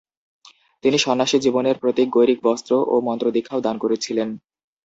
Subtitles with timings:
[0.83, 4.29] তিনি সন্ন্যাসী জীবনের প্রতীক গৈরিক বস্ত্র ও মন্ত্রদীক্ষাও দান করেছিলেন।